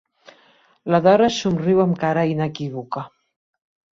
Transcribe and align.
La 0.93 0.99
Dora 1.07 1.27
somriu 1.35 1.83
amb 1.85 1.99
cara 2.05 2.25
inequívoca. 2.33 3.03